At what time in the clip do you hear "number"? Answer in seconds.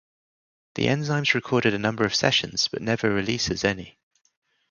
1.77-2.03